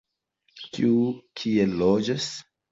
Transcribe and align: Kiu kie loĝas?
Kiu 0.77 0.97
kie 1.43 1.69
loĝas? 1.85 2.35